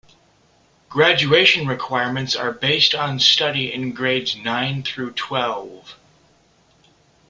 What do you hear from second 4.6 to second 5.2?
through